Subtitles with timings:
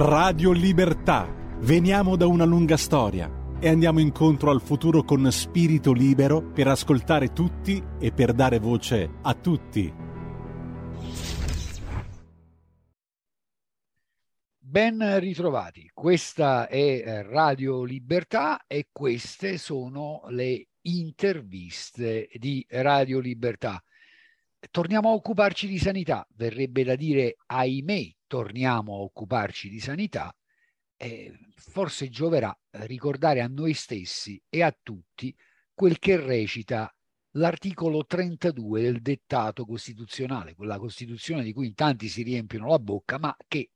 [0.00, 1.26] Radio Libertà.
[1.58, 7.32] Veniamo da una lunga storia e andiamo incontro al futuro con spirito libero per ascoltare
[7.32, 9.92] tutti e per dare voce a tutti.
[14.56, 23.82] Ben ritrovati, questa è eh, Radio Libertà e queste sono le interviste di Radio Libertà.
[24.70, 30.32] Torniamo a occuparci di sanità, verrebbe da dire ahimè, torniamo a occuparci di sanità,
[30.96, 35.34] eh, forse gioverà ricordare a noi stessi e a tutti
[35.74, 36.92] quel che recita
[37.32, 43.18] l'articolo 32 del dettato costituzionale, quella Costituzione di cui in tanti si riempiono la bocca,
[43.18, 43.70] ma che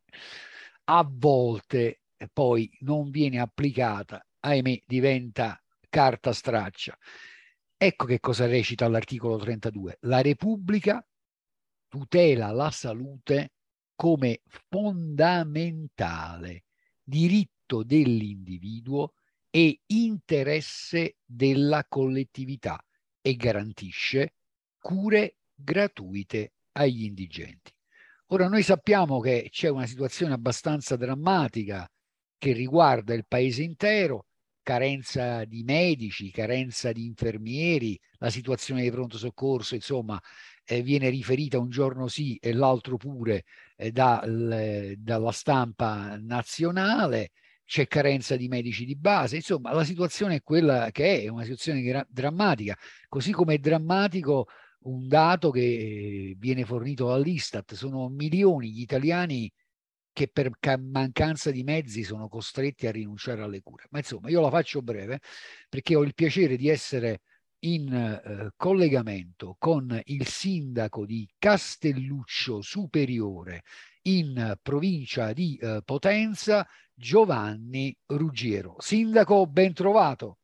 [0.85, 6.97] a volte poi non viene applicata, ahimè diventa carta straccia.
[7.77, 9.99] Ecco che cosa recita l'articolo 32.
[10.03, 11.05] La Repubblica
[11.89, 13.53] tutela la salute
[14.03, 16.65] come fondamentale
[17.05, 19.13] diritto dell'individuo
[19.49, 22.85] e interesse della collettività
[23.21, 24.35] e garantisce
[24.81, 27.73] cure gratuite agli indigenti.
[28.31, 31.89] Ora noi sappiamo che c'è una situazione abbastanza drammatica
[32.39, 34.27] che riguarda il paese intero,
[34.65, 40.21] carenza di medici, carenza di infermieri, la situazione di pronto soccorso, insomma,
[40.65, 43.45] eh, viene riferita un giorno sì e l'altro pure
[43.77, 47.31] eh, dal, dalla stampa nazionale,
[47.65, 51.43] c'è carenza di medici di base, insomma la situazione è quella che è, è una
[51.43, 52.77] situazione drammatica,
[53.09, 54.47] così come è drammatico
[54.85, 59.51] un dato che viene fornito dall'Istat, sono milioni gli italiani
[60.13, 63.87] che per mancanza di mezzi sono costretti a rinunciare alle cure.
[63.91, 65.21] Ma insomma, io la faccio breve
[65.69, 67.21] perché ho il piacere di essere
[67.65, 73.63] in eh, collegamento con il sindaco di Castelluccio Superiore
[74.03, 78.77] in provincia di eh, Potenza, Giovanni Ruggiero.
[78.79, 80.39] Sindaco, ben trovato.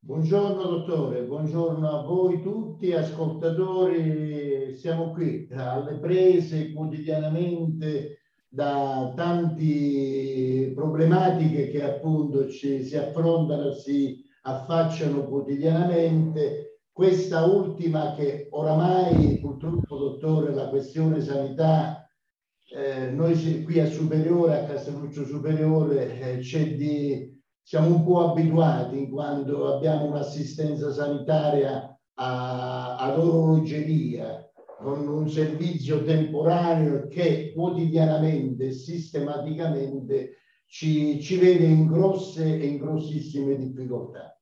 [0.00, 11.70] Buongiorno dottore, buongiorno a voi tutti ascoltatori, siamo qui alle prese quotidianamente da tante problematiche
[11.70, 16.80] che appunto ci, si affrontano, si affacciano quotidianamente.
[16.92, 22.08] Questa ultima che oramai purtroppo dottore la questione sanità
[22.70, 29.10] eh, noi qui a Superiore, a Castelluccio Superiore, eh, di siamo un po' abituati in
[29.10, 40.36] quanto abbiamo un'assistenza sanitaria a, ad orologeria con un servizio temporaneo che quotidianamente sistematicamente
[40.68, 44.38] ci, ci vede in grosse e in grossissime difficoltà.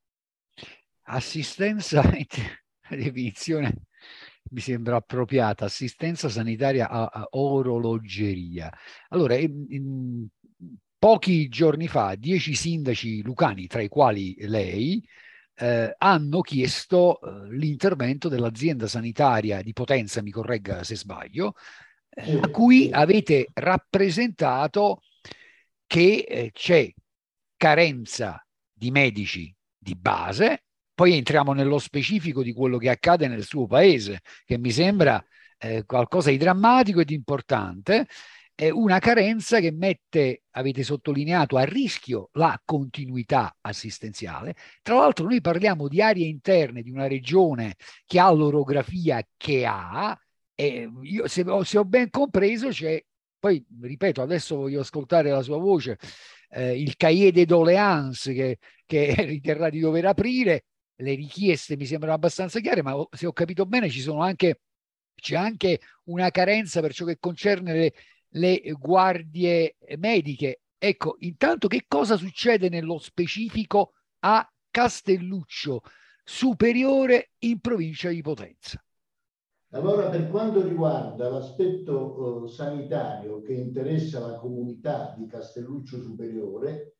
[1.03, 2.03] Assistenza,
[2.91, 3.87] definizione
[4.51, 8.73] mi sembra appropriata, assistenza sanitaria a, a orologeria.
[9.09, 10.27] Allora, in, in,
[10.99, 15.05] pochi giorni fa dieci sindaci lucani, tra i quali lei,
[15.55, 21.55] eh, hanno chiesto eh, l'intervento dell'azienda sanitaria di Potenza, mi corregga se sbaglio,
[22.11, 25.01] eh, a cui avete rappresentato
[25.87, 26.91] che eh, c'è
[27.57, 30.65] carenza di medici di base,
[30.95, 35.23] poi entriamo nello specifico di quello che accade nel suo paese, che mi sembra
[35.59, 38.07] eh, qualcosa di drammatico e di importante,
[38.55, 44.57] è una carenza che mette, avete sottolineato, a rischio la continuità assistenziale.
[44.81, 47.75] Tra l'altro noi parliamo di aree interne di una regione
[48.07, 50.19] che ha l'orografia che ha,
[50.55, 53.03] e io, se, se ho ben compreso c'è,
[53.47, 55.99] poi ripeto, adesso voglio ascoltare la sua voce,
[56.51, 60.65] eh, il cahier de doléances che, che riterrà di dover aprire,
[60.97, 64.61] le richieste mi sembrano abbastanza chiare, ma se ho capito bene ci sono anche,
[65.15, 67.93] c'è anche una carenza per ciò che concerne le
[68.37, 70.61] le guardie mediche.
[70.79, 75.83] Ecco, intanto che cosa succede nello specifico a Castelluccio
[76.23, 78.86] Superiore in provincia di Potenza?
[79.71, 86.99] Allora, per quanto riguarda l'aspetto uh, sanitario che interessa la comunità di Castelluccio Superiore,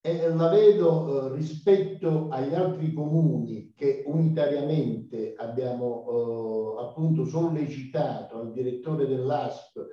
[0.00, 8.52] eh, la vedo uh, rispetto agli altri comuni che unitariamente abbiamo uh, appunto sollecitato al
[8.52, 9.86] direttore dell'ASP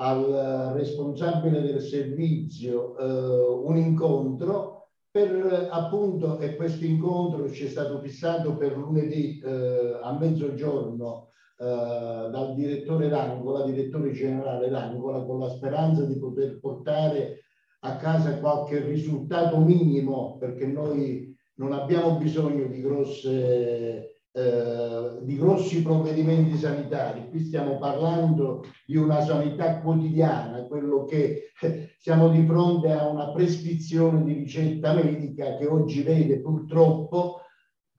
[0.00, 8.00] al responsabile del servizio eh, un incontro per appunto e questo incontro ci è stato
[8.00, 11.29] fissato per lunedì eh, a mezzogiorno eh,
[11.66, 17.44] dal direttore d'Angola, direttore generale d'Angola, con la speranza di poter portare
[17.80, 25.82] a casa qualche risultato minimo perché noi non abbiamo bisogno di grosse eh, di grossi
[25.82, 31.50] provvedimenti sanitari, qui stiamo parlando di una sanità quotidiana, quello che
[31.98, 37.40] siamo di fronte a una prescrizione di ricetta medica che oggi vede purtroppo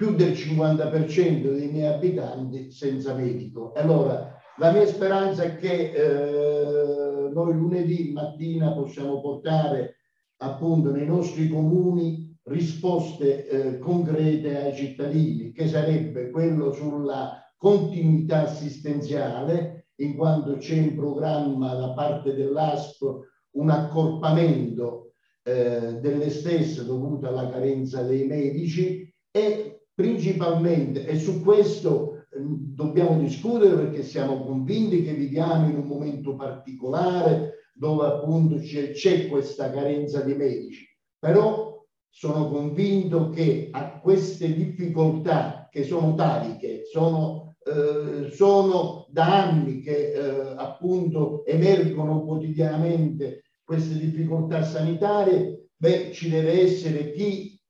[0.02, 3.72] più del 50% dei miei abitanti senza medico.
[3.74, 9.98] Allora, la mia speranza è che eh, noi lunedì mattina possiamo portare
[10.38, 19.90] appunto nei nostri comuni risposte eh, concrete ai cittadini, che sarebbe quello sulla continuità assistenziale,
[19.98, 23.04] in quanto c'è in programma da parte dell'ASP
[23.52, 25.14] un accorpamento
[25.44, 29.61] eh, delle stesse dovuto alla carenza dei medici e
[30.02, 36.36] principalmente, e su questo eh, dobbiamo discutere perché siamo convinti che viviamo in un momento
[36.36, 40.88] particolare dove appunto c'è questa carenza di medici,
[41.20, 49.50] però sono convinto che a queste difficoltà che sono tali, che sono, eh, sono da
[49.50, 57.61] anni che eh, appunto emergono quotidianamente queste difficoltà sanitarie, beh, ci deve essere chi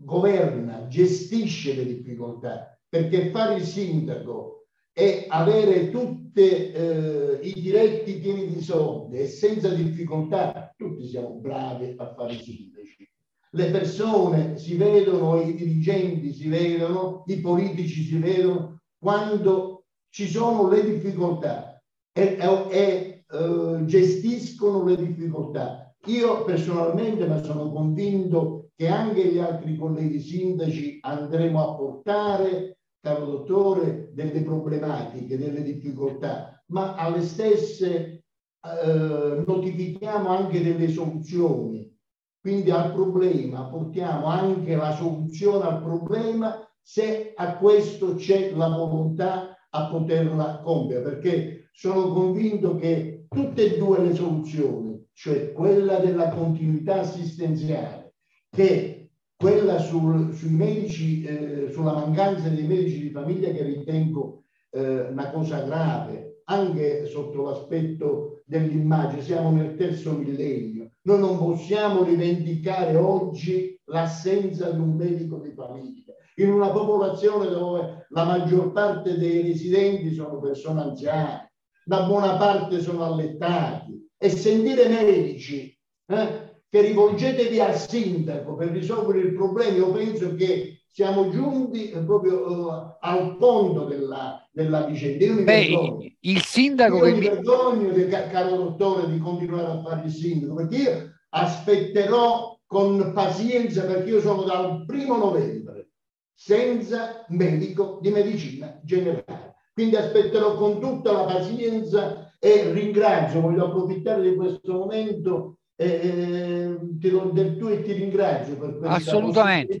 [0.00, 8.46] governa, gestisce le difficoltà, perché fare il sindaco e avere tutti eh, i diretti pieni
[8.46, 13.08] di soldi e senza difficoltà, tutti siamo bravi a fare i sindaci
[13.50, 20.68] le persone si vedono, i dirigenti si vedono, i politici si vedono quando ci sono
[20.68, 21.80] le difficoltà
[22.12, 25.94] e, e, e uh, gestiscono le difficoltà.
[26.06, 33.26] Io personalmente, ma sono convinto che anche gli altri colleghi sindaci andremo a portare, caro
[33.26, 38.22] dottore, delle problematiche, delle difficoltà, ma alle stesse
[38.60, 41.92] uh, notifichiamo anche delle soluzioni.
[42.40, 49.56] Quindi al problema portiamo anche la soluzione al problema se a questo c'è la volontà
[49.70, 56.28] a poterla compiere, perché sono convinto che tutte e due le soluzioni, cioè quella della
[56.28, 58.07] continuità assistenziale,
[58.50, 65.00] che quella sul, sui medici, eh, sulla mancanza dei medici di famiglia che ritengo eh,
[65.02, 70.90] una cosa grave, anche sotto l'aspetto dell'immagine, siamo nel terzo millennio.
[71.02, 76.14] Noi non possiamo rivendicare oggi l'assenza di un medico di famiglia.
[76.36, 81.52] In una popolazione dove la maggior parte dei residenti sono persone anziane,
[81.84, 84.06] da buona parte sono allettati.
[84.16, 90.82] E sentire medici eh, che rivolgetevi al sindaco per risolvere il problema, io penso che
[90.90, 95.24] siamo giunti proprio uh, al fondo della, della vicenda.
[95.24, 99.82] Io mi Beh, il sindaco io che mi vergogno, di, caro dottore, di continuare a
[99.82, 105.90] fare il sindaco, perché io aspetterò con pazienza, perché io sono dal primo novembre
[106.34, 109.54] senza medico di medicina generale.
[109.72, 117.08] Quindi aspetterò con tutta la pazienza e ringrazio, voglio approfittare di questo momento eh, ti
[117.08, 119.80] do del tuo e ti ringrazio per questa assolutamente.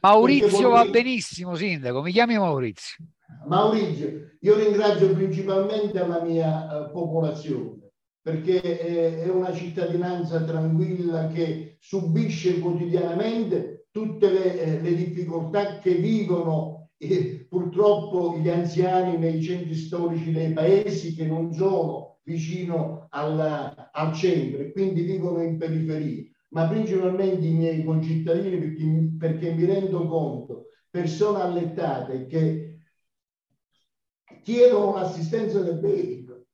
[0.00, 2.02] Maurizio va benissimo sindaco.
[2.02, 3.04] Mi chiami Maurizio.
[3.48, 7.90] Maurizio io ringrazio principalmente la mia uh, popolazione
[8.20, 15.94] perché è, è una cittadinanza tranquilla che subisce quotidianamente tutte le, eh, le difficoltà che
[15.94, 23.90] vivono eh, purtroppo gli anziani nei centri storici dei paesi che non sono vicino alla,
[23.92, 29.64] al centro e quindi vivono in periferia, ma principalmente i miei concittadini perché, perché mi
[29.64, 32.78] rendo conto, persone allettate che
[34.42, 36.46] chiedono un'assistenza del medico.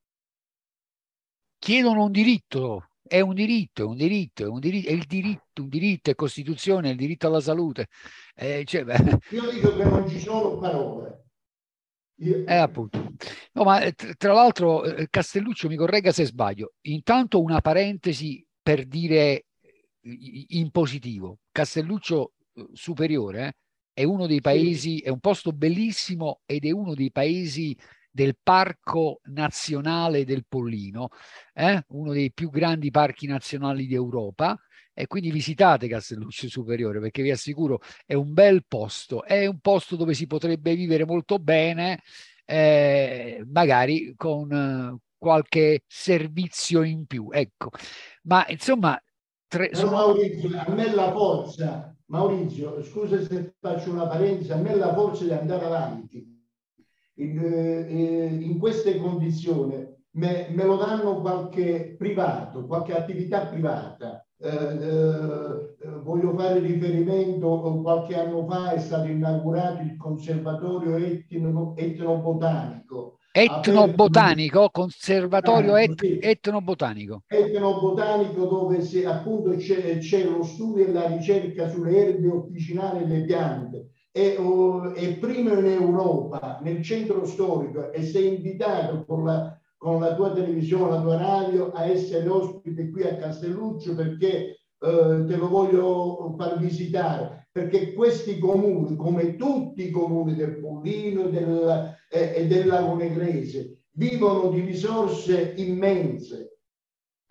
[1.58, 5.62] Chiedono un diritto, è un diritto, è un diritto, è un diritto, è il diritto,
[5.62, 7.88] un diritto, è Costituzione, è il diritto alla salute.
[8.34, 8.84] Eh, cioè,
[9.30, 11.17] Io dico che non ci sono parole.
[12.20, 13.14] Eh, appunto.
[13.52, 16.74] No, ma eh, tra l'altro eh, Castelluccio mi corregga se sbaglio.
[16.82, 19.46] Intanto una parentesi per dire
[20.00, 21.38] in positivo.
[21.52, 22.32] Castelluccio
[22.72, 23.56] superiore
[23.92, 27.76] è uno dei paesi, è un posto bellissimo ed è uno dei paesi
[28.10, 31.08] del Parco Nazionale del Pollino,
[31.52, 31.82] eh?
[31.88, 34.58] uno dei più grandi parchi nazionali d'Europa
[35.00, 39.94] e quindi visitate Castelluccio Superiore perché vi assicuro è un bel posto, è un posto
[39.94, 42.02] dove si potrebbe vivere molto bene,
[42.44, 47.28] eh, magari con eh, qualche servizio in più.
[47.30, 47.70] Ecco,
[48.24, 49.00] ma insomma...
[49.46, 49.92] Tre, sono...
[49.92, 55.22] Maurizio, a me la forza, Maurizio, scusa se faccio una parentesi, a me la forza
[55.22, 56.42] di andare avanti.
[57.18, 64.24] In, eh, in queste condizioni me, me lo danno qualche privato, qualche attività privata
[66.02, 73.18] voglio fare riferimento, qualche anno fa è stato inaugurato il conservatorio etno, etnobotanico.
[73.32, 77.24] Etnobotanico, conservatorio et, etnobotanico.
[77.26, 83.06] Etnobotanico dove si, appunto c'è, c'è, lo studio e la ricerca sulle erbe officinali e
[83.06, 83.90] le piante.
[84.10, 90.00] È, uh, è primo in Europa, nel centro storico e sei invitato con la con
[90.00, 95.36] la tua televisione, la tua radio a essere ospite qui a Castelluccio perché eh, te
[95.36, 101.96] lo voglio far visitare perché questi comuni, come tutti i comuni del Pollino e del,
[102.08, 106.58] eh, e del Lago Negrese, vivono di risorse immense,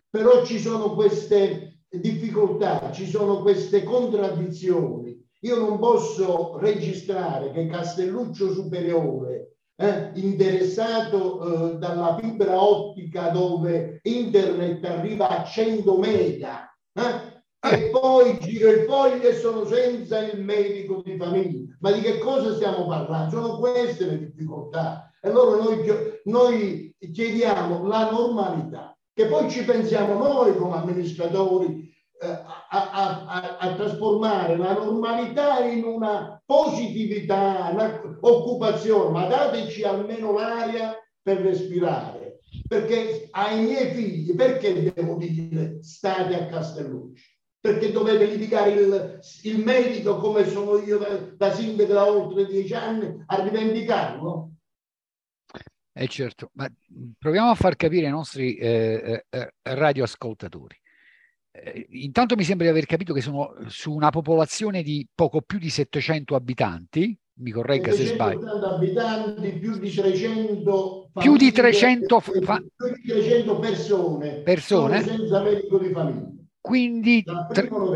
[0.10, 5.16] però ci sono queste difficoltà, ci sono queste contraddizioni.
[5.42, 14.84] Io non posso registrare che Castelluccio Superiore eh, interessato eh, dalla fibra ottica dove internet
[14.84, 17.36] arriva a 100 mega eh?
[17.60, 21.76] e poi giro il foglio e sono senza il medico di famiglia.
[21.80, 23.30] Ma di che cosa stiamo parlando?
[23.30, 25.12] Sono queste le difficoltà.
[25.22, 25.86] E allora noi,
[26.26, 33.58] noi chiediamo la normalità, che poi ci pensiamo noi come amministratori eh, a, a, a,
[33.58, 42.40] a, trasformare la normalità in una positività, un'occupazione, ma dateci almeno l'aria per respirare.
[42.68, 47.36] Perché ai miei figli, perché devo dire state a Castellucci?
[47.60, 52.74] Perché dovete litigare il, il medico come sono io da, da sindaco da oltre dieci
[52.74, 54.52] anni a rivendicarlo?
[55.94, 56.72] Eh certo, ma
[57.18, 60.87] proviamo a far capire ai nostri eh, eh, radioascoltatori eh,
[61.90, 65.70] intanto mi sembra di aver capito che sono su una popolazione di poco più di
[65.70, 68.50] 700 abitanti, mi corregga se sbaglio.
[68.50, 72.58] abitanti, più di 300 più di 300, fa...
[72.58, 76.32] più di 300 persone, persone senza medico di famiglia.
[76.60, 77.96] Quindi dal primo,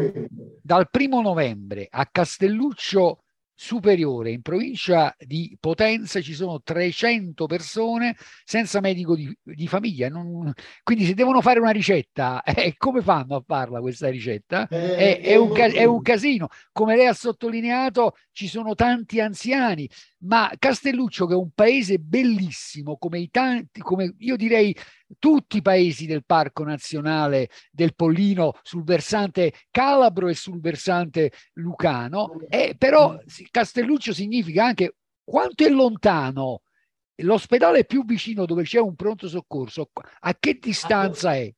[0.62, 3.21] dal primo novembre a Castelluccio
[3.62, 4.32] superiore.
[4.32, 10.10] In provincia di Potenza ci sono 300 persone senza medico di, di famiglia.
[10.10, 10.52] Non,
[10.82, 14.68] quindi se devono fare una ricetta eh, come fanno a farla questa ricetta?
[14.68, 16.48] Eh, è, è, un, è un casino.
[16.72, 19.88] Come lei ha sottolineato ci sono tanti anziani
[20.24, 24.76] ma Castelluccio che è un paese bellissimo come i tanti come io direi
[25.20, 32.40] tutti i paesi del Parco Nazionale del Pollino sul versante calabro e sul versante lucano,
[32.48, 33.18] e però
[33.50, 36.62] Castelluccio significa anche quanto è lontano
[37.22, 39.90] l'ospedale più vicino dove c'è un pronto soccorso,
[40.20, 41.54] a che distanza è?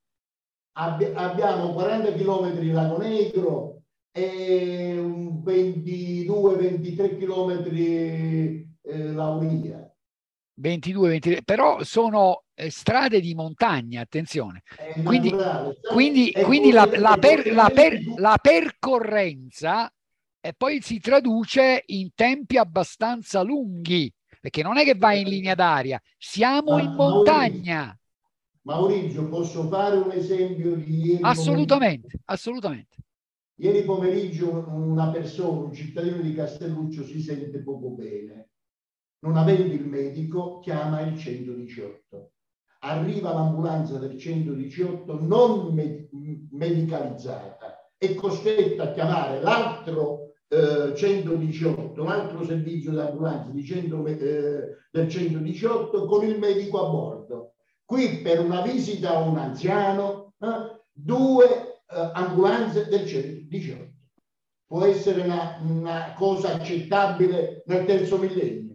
[0.75, 7.63] abbiamo 40 km Lago Negro e 22-23 km
[8.81, 9.88] eh, Lauria.
[10.55, 14.63] 22, 23, però sono eh, strade di montagna, attenzione.
[15.03, 15.33] Quindi,
[15.81, 19.91] quindi, quindi la, la, per, la, per, la, percorrenza
[20.39, 25.55] e poi si traduce in tempi abbastanza lunghi, perché non è che vai in linea
[25.55, 27.98] d'aria, siamo in montagna.
[28.62, 31.24] Maurizio, posso fare un esempio di ieri?
[31.24, 32.24] Assolutamente, pomeriggio?
[32.25, 32.95] assolutamente.
[33.55, 38.50] Ieri pomeriggio una persona, un cittadino di Castelluccio si sente poco bene
[39.24, 42.33] non avendo il medico, chiama il 118.
[42.86, 46.10] Arriva l'ambulanza del 118 non me-
[46.52, 54.06] medicalizzata, è costretta a chiamare l'altro eh, 118, un altro servizio di ambulanza di 100,
[54.08, 57.54] eh, del 118 con il medico a bordo.
[57.86, 63.92] Qui per una visita a un anziano, eh, due eh, ambulanze del 118.
[64.68, 68.73] Può essere una, una cosa accettabile nel terzo millennio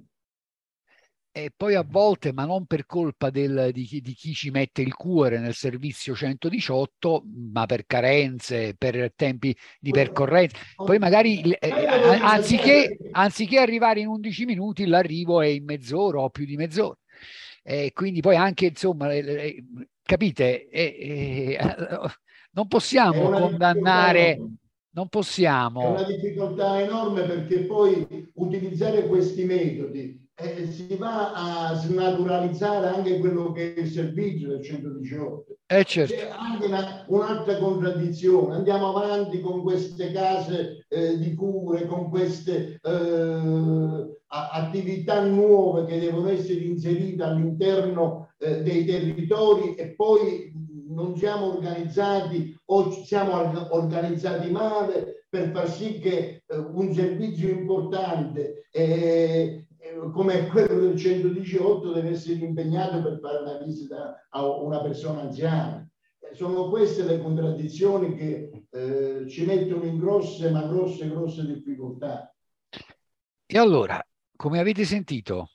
[1.45, 4.83] e poi a volte, ma non per colpa del, di, chi, di, chi, ci mette
[4.83, 11.71] il cuore nel servizio 118, ma per carenze, per tempi di percorrenza, poi magari eh,
[12.21, 16.99] anziché, anziché, arrivare in 11 minuti, l'arrivo è in mezz'ora o più di mezz'ora.
[17.63, 19.65] E quindi poi anche, insomma, eh,
[20.03, 21.59] capite, eh,
[22.53, 24.41] non possiamo condannare
[24.91, 25.81] non possiamo.
[25.81, 33.19] È una difficoltà enorme perché poi utilizzare questi metodi eh, si va a snaturalizzare anche
[33.19, 35.57] quello che è il servizio del 118.
[35.67, 36.15] Eh certo.
[36.15, 38.55] C'è anche una, un'altra contraddizione.
[38.55, 46.29] Andiamo avanti con queste case eh, di cure, con queste eh, attività nuove che devono
[46.29, 50.53] essere inserite all'interno eh, dei territori e poi
[50.89, 58.67] non siamo organizzati o siamo organizzati male per far sì che eh, un servizio importante
[58.71, 59.67] eh,
[60.13, 65.89] come quello del 118 deve essere impegnato per fare una visita a una persona anziana.
[66.33, 72.35] sono queste le contraddizioni che eh, ci mettono in grosse, ma grosse, grosse difficoltà.
[73.47, 74.01] E allora,
[74.37, 75.51] come avete sentito,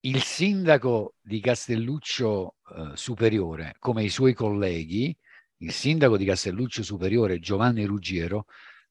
[0.00, 5.16] il sindaco di Castelluccio eh, Superiore, come i suoi colleghi,
[5.58, 8.44] il sindaco di Castelluccio Superiore Giovanni Ruggiero,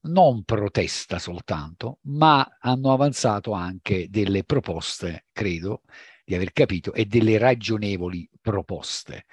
[0.05, 5.81] non protesta soltanto, ma hanno avanzato anche delle proposte, credo
[6.23, 9.25] di aver capito, e delle ragionevoli proposte.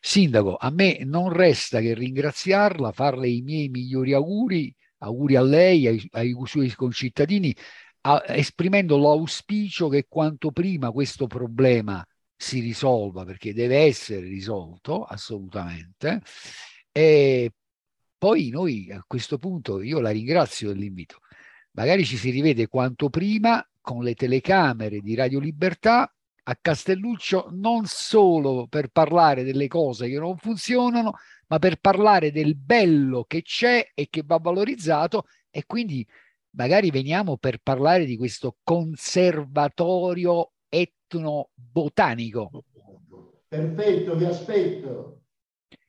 [0.00, 5.86] Sindaco, a me non resta che ringraziarla, farle i miei migliori auguri, auguri a lei,
[5.86, 7.54] ai, ai suoi concittadini,
[8.02, 16.20] a, esprimendo l'auspicio che quanto prima questo problema si risolva, perché deve essere risolto assolutamente.
[16.92, 17.52] E
[18.24, 21.18] poi noi a questo punto io la ringrazio dell'invito.
[21.72, 26.10] Magari ci si rivede quanto prima con le telecamere di Radio Libertà
[26.44, 32.56] a Castelluccio non solo per parlare delle cose che non funzionano, ma per parlare del
[32.56, 36.06] bello che c'è e che va valorizzato e quindi
[36.52, 42.64] magari veniamo per parlare di questo conservatorio etnobotanico.
[43.48, 45.23] Perfetto, vi aspetto.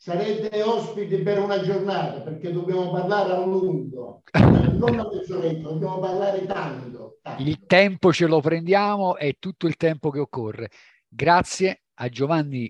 [0.06, 6.46] Sarete ospiti per una giornata perché dobbiamo parlare a lungo, non a mezz'oretta, dobbiamo parlare
[6.46, 7.42] tanto, tanto.
[7.42, 10.70] Il tempo ce lo prendiamo, è tutto il tempo che occorre.
[11.08, 12.70] Grazie a Giovanni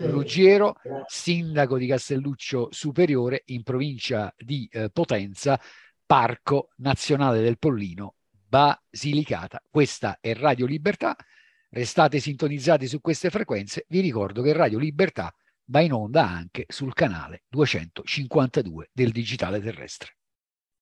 [0.00, 0.74] Ruggiero,
[1.06, 5.58] sindaco di Castelluccio Superiore in provincia di eh, Potenza,
[6.04, 9.62] Parco Nazionale del Pollino, Basilicata.
[9.70, 11.16] Questa è Radio Libertà.
[11.70, 13.86] Restate sintonizzati su queste frequenze.
[13.88, 15.34] Vi ricordo che Radio Libertà
[15.66, 20.16] va in onda anche sul canale 252 del digitale terrestre.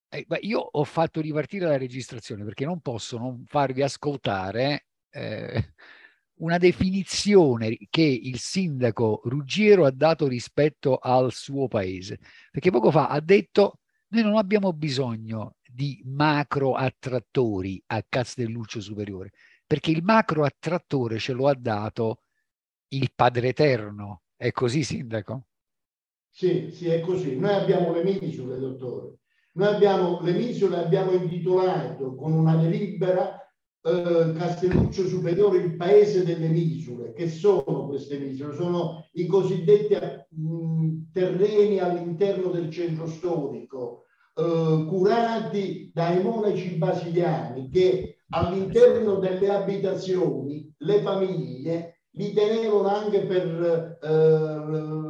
[0.09, 5.73] Eh, io ho fatto ripartire la registrazione perché non posso non farvi ascoltare eh,
[6.43, 12.19] una definizione che il sindaco Ruggiero ha dato rispetto al suo paese.
[12.51, 19.31] Perché poco fa ha detto noi non abbiamo bisogno di macro attrattori a Castelluccio Superiore,
[19.67, 22.23] perché il macro attrattore ce lo ha dato
[22.89, 25.47] il Padre Eterno, è così, Sindaco?
[26.29, 27.39] Sì, sì, è così.
[27.39, 29.19] Noi abbiamo le misure, dottore.
[29.53, 33.39] Noi abbiamo le misure, abbiamo intitolato con una delibera
[33.85, 37.13] eh, Castelluccio Superiore il paese delle misure.
[37.13, 38.57] Che sono queste misure?
[38.57, 48.25] Sono i cosiddetti mh, terreni all'interno del centro storico, eh, curati dai monaci basiliani che
[48.31, 55.03] all'interno delle abitazioni le famiglie li tenevano anche per eh,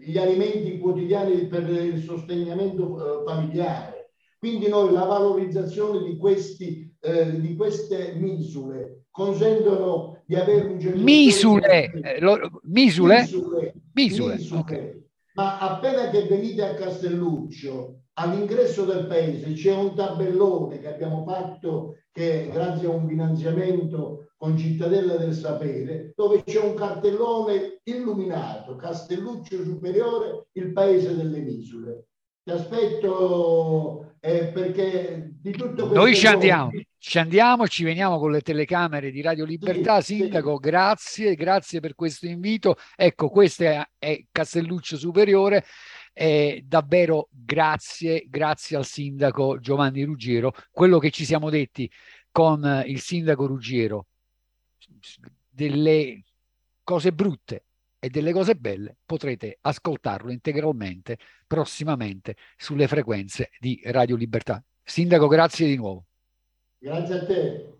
[0.00, 4.12] gli alimenti quotidiani per il sostenimento eh, familiare.
[4.38, 11.02] Quindi noi la valorizzazione di, questi, eh, di queste misure consentono di avere un genere
[11.02, 14.60] misure, eh, lo, misure, misure, misure, misure.
[14.60, 15.04] Okay.
[15.34, 21.96] ma appena che venite a Castelluccio all'ingresso del paese c'è un tabellone che abbiamo fatto
[22.12, 29.62] che grazie a un finanziamento con Cittadella del Sapere, dove c'è un cartellone illuminato, Castelluccio
[29.62, 32.06] Superiore, il paese delle misure.
[32.42, 35.94] Ti aspetto eh, perché di tutto questo...
[35.94, 40.00] Noi ci andiamo, ci andiamo, ci veniamo con le telecamere di Radio Libertà.
[40.00, 40.70] Sì, Sindaco, sì.
[40.70, 42.76] grazie, grazie per questo invito.
[42.96, 45.66] Ecco, questo è, è Castelluccio Superiore.
[46.14, 50.54] Eh, davvero grazie, grazie al sindaco Giovanni Ruggiero.
[50.70, 51.90] Quello che ci siamo detti
[52.30, 54.06] con il sindaco Ruggiero
[55.48, 56.24] delle
[56.82, 57.64] cose brutte
[57.98, 64.62] e delle cose belle potrete ascoltarlo integralmente prossimamente sulle frequenze di Radio Libertà.
[64.82, 66.06] Sindaco, grazie di nuovo.
[66.78, 67.79] Grazie a te.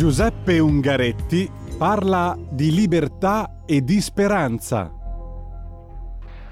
[0.00, 4.90] Giuseppe Ungaretti parla di libertà e di speranza.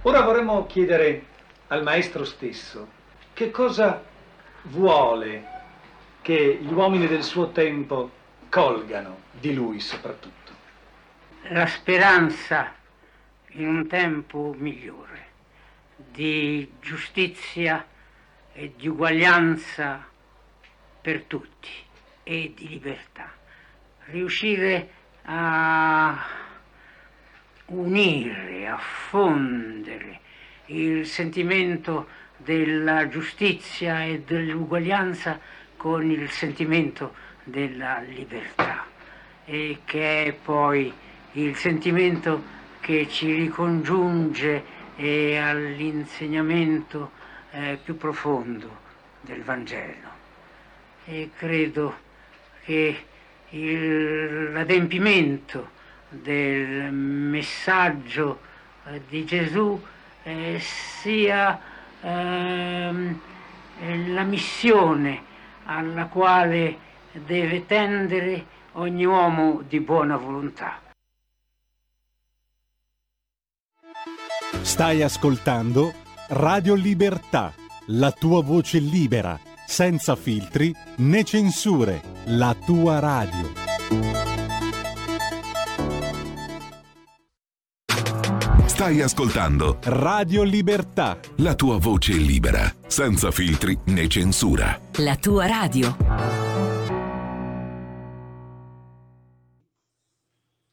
[0.02, 1.24] Ora vorremmo chiedere
[1.68, 2.86] al maestro stesso
[3.32, 4.04] che cosa
[4.64, 5.46] vuole
[6.20, 8.10] che gli uomini del suo tempo
[8.50, 10.52] colgano di lui soprattutto.
[11.48, 12.74] La speranza
[13.52, 15.26] in un tempo migliore,
[15.96, 17.82] di giustizia
[18.52, 20.06] e di uguaglianza
[21.00, 21.70] per tutti
[22.24, 23.36] e di libertà
[24.10, 24.90] riuscire
[25.22, 26.26] a
[27.66, 30.20] unire, a fondere
[30.66, 35.40] il sentimento della giustizia e dell'uguaglianza
[35.76, 38.84] con il sentimento della libertà
[39.44, 40.92] e che è poi
[41.32, 47.12] il sentimento che ci ricongiunge all'insegnamento
[47.50, 48.86] eh, più profondo
[49.20, 50.16] del Vangelo.
[51.04, 51.96] E credo
[52.64, 53.04] che
[53.50, 55.70] l'adempimento
[56.08, 58.40] del messaggio
[58.86, 59.80] eh, di Gesù
[60.22, 61.60] eh, sia
[62.00, 63.20] ehm,
[64.08, 65.22] la missione
[65.64, 70.80] alla quale deve tendere ogni uomo di buona volontà.
[74.62, 75.92] Stai ascoltando
[76.28, 77.52] Radio Libertà,
[77.86, 83.52] la tua voce libera, senza filtri né censure, la tua radio.
[88.64, 94.80] Stai ascoltando Radio Libertà, la tua voce libera, senza filtri né censura.
[94.94, 95.96] La tua radio.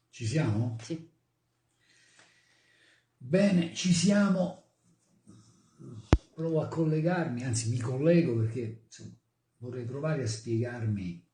[0.08, 0.78] Ci siamo?
[0.80, 1.10] Sì.
[3.18, 4.65] Bene, ci siamo.
[6.36, 9.16] Provo a collegarmi, anzi mi collego perché insomma,
[9.56, 11.26] vorrei provare a spiegarmi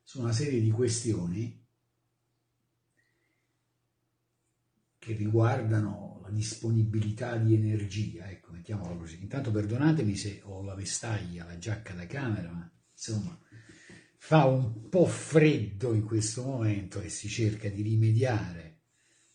[0.00, 1.66] su una serie di questioni
[4.96, 9.20] che riguardano la disponibilità di energia, ecco, mettiamola così.
[9.20, 13.36] Intanto perdonatemi se ho la vestaglia, la giacca da camera, ma insomma
[14.18, 18.82] fa un po' freddo in questo momento e si cerca di rimediare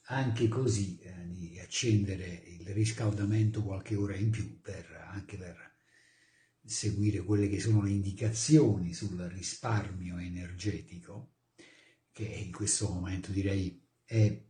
[0.03, 5.69] anche così eh, di accendere il riscaldamento qualche ora in più per, anche per
[6.63, 11.33] seguire quelle che sono le indicazioni sul risparmio energetico
[12.11, 14.41] che in questo momento direi è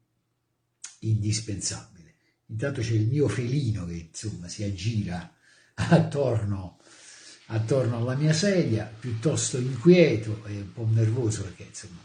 [1.00, 2.16] indispensabile.
[2.48, 5.34] Intanto c'è il mio felino che insomma si aggira
[5.74, 6.80] attorno,
[7.48, 12.02] attorno alla mia sedia, piuttosto inquieto e un po' nervoso perché insomma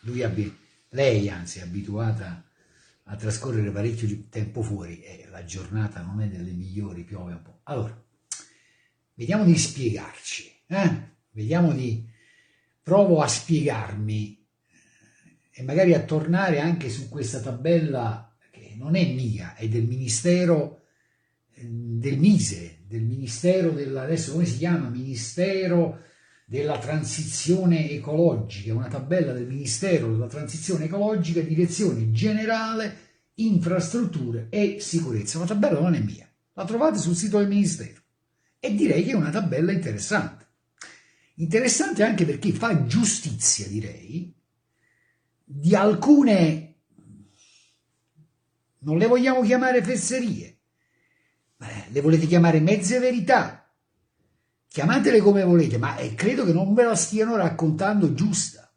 [0.00, 0.56] lui abbi-
[0.90, 2.47] lei anzi è abituata
[3.10, 7.60] a trascorrere parecchio tempo fuori e la giornata non è delle migliori, piove un po'.
[7.64, 7.98] Allora,
[9.14, 11.16] vediamo di spiegarci, eh?
[11.30, 12.06] vediamo di...
[12.82, 14.46] provo a spiegarmi
[15.52, 19.84] eh, e magari a tornare anche su questa tabella che non è mia, è del
[19.84, 20.82] Ministero
[21.54, 24.02] eh, del Mise, del Ministero della...
[24.02, 24.90] adesso come si chiama?
[24.90, 26.04] Ministero
[26.48, 32.96] della transizione ecologica, una tabella del Ministero della transizione ecologica, direzione generale,
[33.34, 35.38] infrastrutture e sicurezza.
[35.38, 38.00] La tabella non è mia, la trovate sul sito del Ministero
[38.58, 40.46] e direi che è una tabella interessante.
[41.34, 44.34] Interessante anche perché fa giustizia, direi,
[45.44, 46.76] di alcune,
[48.78, 50.60] non le vogliamo chiamare fesserie,
[51.90, 53.67] le volete chiamare mezze verità,
[54.68, 58.70] chiamatele come volete, ma eh, credo che non ve la stiano raccontando giusta.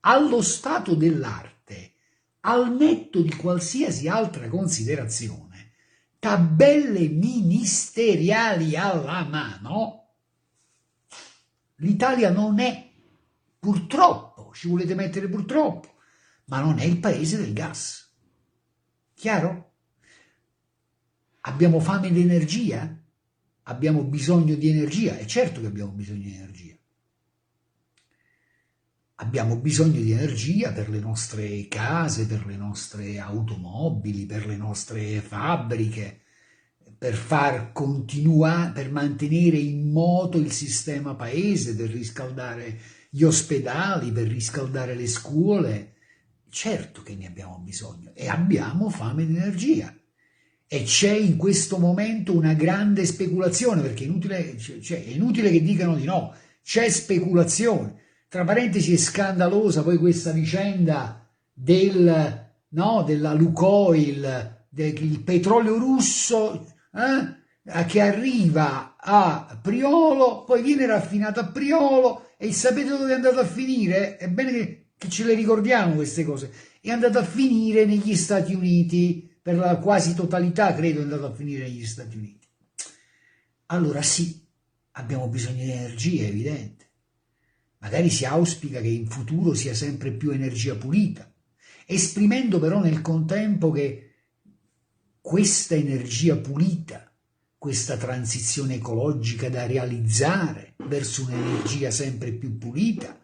[0.00, 1.94] Allo stato dell'arte,
[2.40, 5.72] al netto di qualsiasi altra considerazione,
[6.18, 10.14] tabelle ministeriali alla mano,
[11.76, 12.90] l'Italia non è,
[13.58, 15.96] purtroppo, ci volete mettere purtroppo,
[16.46, 18.12] ma non è il paese del gas.
[19.14, 19.70] Chiaro?
[21.42, 23.01] Abbiamo fame di energia?
[23.64, 26.76] Abbiamo bisogno di energia, è certo che abbiamo bisogno di energia.
[29.16, 35.20] Abbiamo bisogno di energia per le nostre case, per le nostre automobili, per le nostre
[35.20, 36.22] fabbriche,
[36.98, 42.78] per far continuare, per mantenere in moto il sistema paese, per riscaldare
[43.10, 45.94] gli ospedali, per riscaldare le scuole.
[46.48, 49.94] Certo che ne abbiamo bisogno e abbiamo fame di energia
[50.72, 55.60] e c'è in questo momento una grande speculazione, perché è inutile, cioè, è inutile che
[55.60, 56.32] dicano di no,
[56.64, 57.96] c'è speculazione.
[58.26, 67.84] Tra parentesi è scandalosa poi questa vicenda del, no, della Lukoil, del petrolio russo eh,
[67.84, 73.44] che arriva a Priolo, poi viene raffinato a Priolo e sapete dove è andato a
[73.44, 74.16] finire?
[74.16, 76.50] È bene che, che ce le ricordiamo queste cose.
[76.80, 81.34] È andato a finire negli Stati Uniti per la quasi totalità credo è andato a
[81.34, 82.46] finire negli Stati Uniti.
[83.66, 84.46] Allora sì,
[84.92, 86.90] abbiamo bisogno di energia, è evidente.
[87.78, 91.28] Magari si auspica che in futuro sia sempre più energia pulita,
[91.86, 94.14] esprimendo però nel contempo che
[95.20, 97.12] questa energia pulita,
[97.58, 103.20] questa transizione ecologica da realizzare verso un'energia sempre più pulita,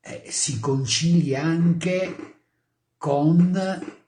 [0.00, 2.38] eh, si concili anche
[2.96, 3.99] con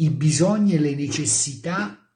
[0.00, 2.10] i bisogni e le necessità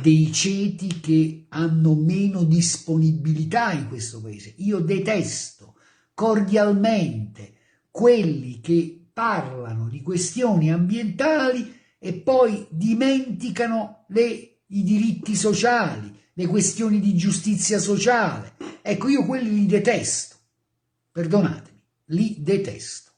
[0.00, 4.54] dei ceti che hanno meno disponibilità in questo paese.
[4.58, 5.76] Io detesto
[6.14, 7.54] cordialmente
[7.90, 17.00] quelli che parlano di questioni ambientali e poi dimenticano le, i diritti sociali, le questioni
[17.00, 18.54] di giustizia sociale.
[18.82, 20.36] Ecco, io quelli li detesto,
[21.12, 23.10] perdonatemi, li detesto.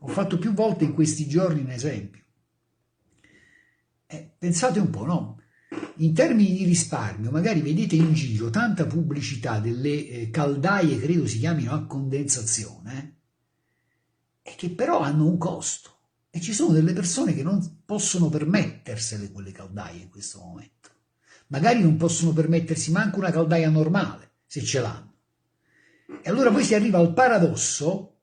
[0.00, 2.21] Ho fatto più volte in questi giorni un esempio.
[4.12, 5.40] Eh, pensate un po', no?
[5.96, 11.38] In termini di risparmio, magari vedete in giro tanta pubblicità delle eh, caldaie, credo si
[11.38, 13.16] chiamino a condensazione,
[14.42, 15.96] eh, e che però hanno un costo.
[16.28, 20.90] E ci sono delle persone che non possono permettersele quelle caldaie in questo momento.
[21.46, 25.14] Magari non possono permettersi manco una caldaia normale, se ce l'hanno.
[26.22, 28.18] E allora poi si arriva al paradosso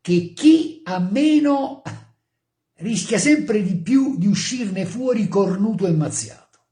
[0.00, 1.82] che chi ha meno
[2.82, 6.66] rischia sempre di più di uscirne fuori cornuto e mazziato.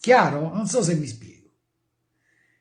[0.00, 0.52] Chiaro?
[0.52, 1.50] Non so se mi spiego.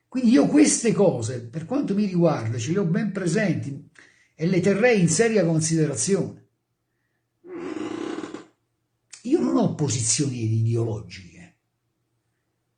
[0.07, 3.89] Quindi io queste cose, per quanto mi riguarda, ce le ho ben presenti
[4.35, 6.49] e le terrei in seria considerazione.
[9.23, 11.57] Io non ho posizioni ideologiche,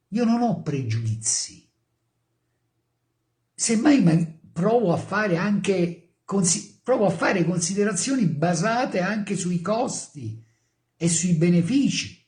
[0.10, 1.68] io non ho pregiudizi.
[3.56, 6.18] Semmai provo a fare anche
[6.84, 10.44] provo a fare considerazioni basate anche sui costi
[10.98, 12.24] e sui benefici,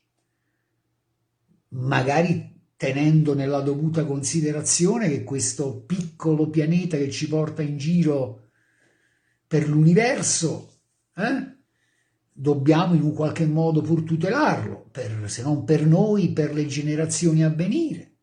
[1.69, 8.49] magari tenendo nella dovuta considerazione che questo piccolo pianeta che ci porta in giro
[9.47, 10.79] per l'universo
[11.15, 11.55] eh,
[12.31, 17.43] dobbiamo in un qualche modo pur tutelarlo, per, se non per noi, per le generazioni
[17.43, 18.13] a venire.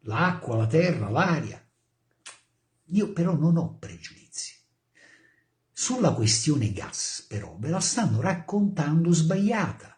[0.00, 1.62] L'acqua, la terra, l'aria.
[2.88, 4.23] Io però non ho pregiudizi.
[5.84, 9.94] Sulla questione gas, però, ve la stanno raccontando sbagliata.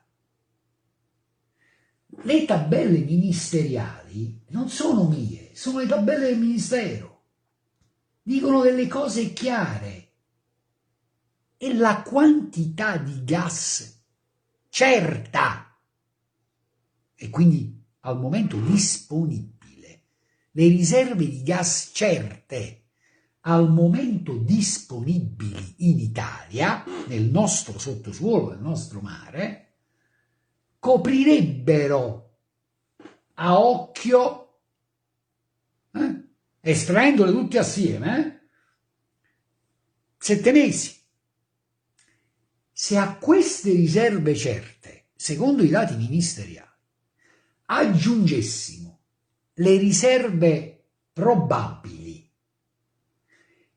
[2.25, 7.22] Le tabelle ministeriali non sono mie, sono le tabelle del Ministero.
[8.20, 10.11] Dicono delle cose chiare
[11.57, 14.03] e la quantità di gas
[14.68, 15.72] certa
[17.14, 20.03] e quindi al momento disponibile,
[20.51, 22.86] le riserve di gas certe
[23.48, 29.74] al momento disponibili in Italia, nel nostro sottosuolo, nel nostro mare,
[30.80, 32.38] coprirebbero
[33.35, 34.61] a occhio,
[35.92, 36.22] eh,
[36.61, 38.48] estraendole tutte assieme, eh,
[40.18, 40.94] sette mesi.
[42.72, 46.68] Se a queste riserve certe, secondo i dati ministeriali,
[47.66, 49.00] aggiungessimo
[49.54, 52.06] le riserve probabili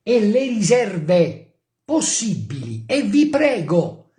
[0.10, 4.14] e le riserve possibili, e vi prego,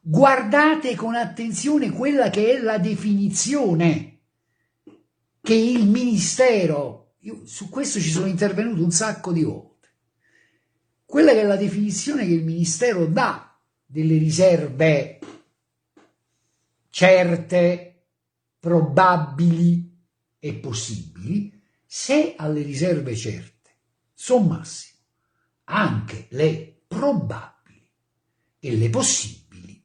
[0.00, 4.18] guardate con attenzione quella che è la definizione
[5.40, 9.88] che il Ministero, io su questo ci sono intervenuto un sacco di volte,
[11.04, 15.20] quella che è la definizione che il Ministero dà delle riserve
[16.90, 18.02] certe,
[18.58, 19.96] probabili
[20.40, 21.52] e possibili,
[21.86, 23.51] se alle riserve certe
[24.22, 25.00] sommassimo
[25.64, 27.90] anche le probabili
[28.60, 29.84] e le possibili,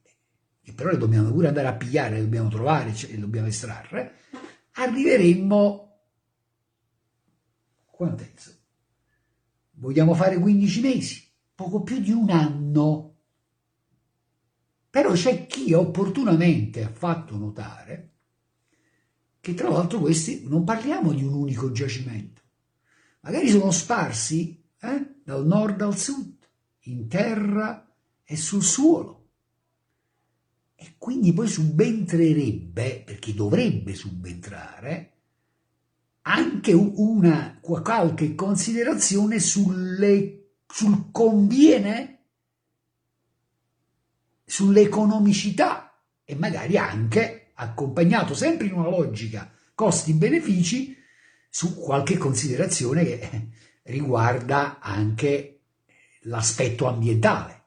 [0.61, 4.19] che però le dobbiamo pure andare a pigliare, le dobbiamo trovare e le dobbiamo estrarre,
[4.73, 6.01] arriveremmo
[7.85, 8.31] quant'è?
[9.71, 13.15] Vogliamo fare 15 mesi, poco più di un anno
[14.89, 18.13] però c'è chi opportunamente ha fatto notare
[19.39, 22.36] che tra l'altro questi non parliamo di un unico giacimento,
[23.27, 26.37] magari sono sparsi eh, dal nord al sud,
[26.83, 27.85] in terra
[28.23, 29.15] e sul suolo.
[30.75, 35.11] E quindi poi subentrerebbe, perché dovrebbe subentrare,
[36.21, 42.13] anche una qualche considerazione sulle, sul conviene
[44.45, 50.96] sull'economicità e magari anche accompagnato sempre in una logica costi-benefici
[51.57, 53.49] su qualche considerazione che
[53.89, 55.61] riguarda anche
[56.21, 57.63] l'aspetto ambientale.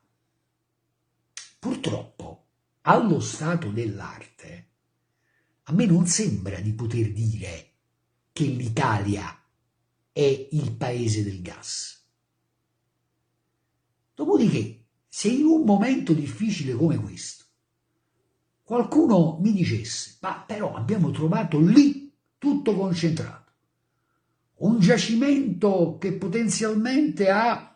[1.59, 2.45] Purtroppo,
[2.83, 4.69] allo stato dell'arte,
[5.65, 7.73] a me non sembra di poter dire
[8.31, 9.37] che l'Italia
[10.13, 12.07] è il paese del gas.
[14.15, 17.45] Dopodiché, se in un momento difficile come questo
[18.63, 23.40] qualcuno mi dicesse, ma però abbiamo trovato lì tutto concentrato,
[24.61, 27.71] un giacimento che potenzialmente ha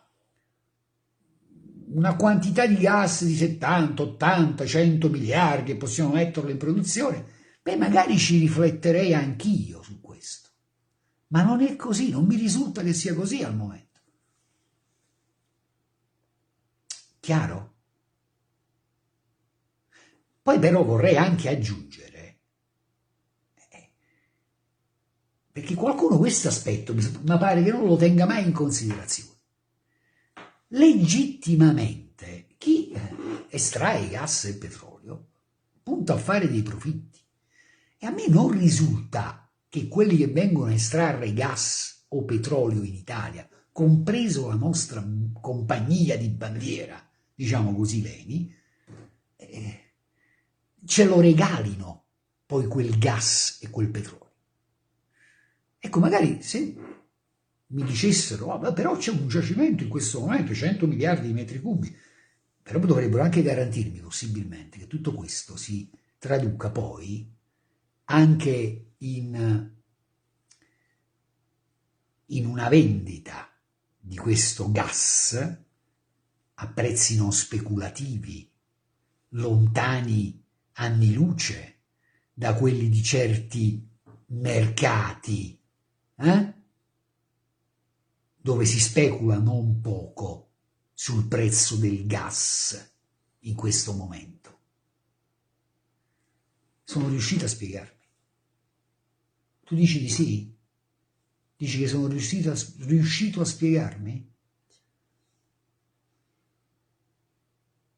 [1.87, 7.25] una quantità di gas di 70, 80, 100 miliardi e possiamo metterlo in produzione,
[7.61, 10.49] beh magari ci rifletterei anch'io su questo.
[11.27, 13.99] Ma non è così, non mi risulta che sia così al momento.
[17.19, 17.73] Chiaro?
[20.41, 22.39] Poi però vorrei anche aggiungere,
[23.69, 23.91] eh,
[25.55, 29.37] perché qualcuno questo aspetto mi pare che non lo tenga mai in considerazione.
[30.67, 32.99] Legittimamente chi eh,
[33.47, 35.27] estrae gas e petrolio
[35.81, 37.21] punta a fare dei profitti
[37.97, 42.93] e a me non risulta che quelli che vengono a estrarre gas o petrolio in
[42.93, 45.07] Italia, compreso la nostra
[45.39, 47.01] compagnia di bandiera,
[47.33, 48.53] diciamo così, Leni,
[49.37, 49.79] eh,
[50.85, 52.07] ce lo regalino
[52.45, 54.24] poi quel gas e quel petrolio.
[55.85, 56.75] Ecco, magari se
[57.67, 61.95] mi dicessero, oh, però c'è un giacimento in questo momento, 100 miliardi di metri cubi,
[62.63, 67.31] però dovrebbero anche garantirmi possibilmente che tutto questo si traduca poi
[68.05, 69.71] anche in,
[72.25, 73.47] in una vendita
[73.99, 75.33] di questo gas
[76.55, 78.51] a prezzi non speculativi,
[79.29, 80.43] lontani
[80.73, 81.81] anni luce
[82.33, 83.87] da quelli di certi
[84.29, 85.59] mercati,
[86.17, 86.53] eh?
[88.45, 90.51] dove si specula non poco
[90.93, 92.93] sul prezzo del gas
[93.39, 94.59] in questo momento.
[96.83, 98.07] Sono riuscito a spiegarmi.
[99.63, 100.55] Tu dici di sì?
[101.57, 104.33] Dici che sono riuscito a, riuscito a spiegarmi?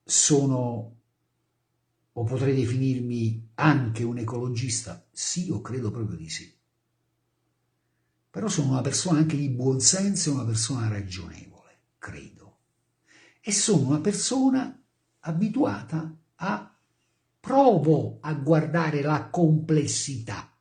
[0.05, 0.95] Sono
[2.13, 5.05] o potrei definirmi anche un ecologista?
[5.11, 6.56] Sì, io credo proprio di sì.
[8.37, 12.59] Però sono una persona anche di buon senso una persona ragionevole, credo.
[13.41, 14.79] E sono una persona
[15.21, 16.79] abituata a
[17.39, 20.55] provo a guardare la complessità.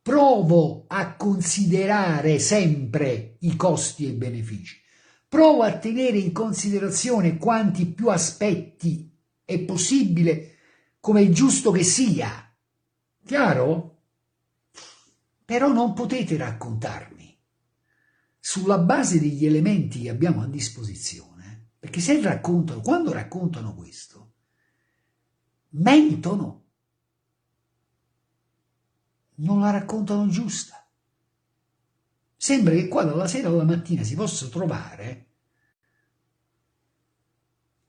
[0.00, 4.80] Provo a considerare sempre i costi e i benefici.
[5.28, 9.12] Provo a tenere in considerazione quanti più aspetti
[9.44, 10.54] è possibile,
[11.00, 12.48] come è giusto che sia.
[13.26, 13.91] Chiaro?
[15.44, 17.38] Però non potete raccontarmi
[18.38, 24.32] sulla base degli elementi che abbiamo a disposizione, perché se raccontano, quando raccontano questo,
[25.70, 26.64] mentono,
[29.36, 30.86] non la raccontano giusta.
[32.36, 35.26] Sembra che qua dalla sera alla mattina si possa trovare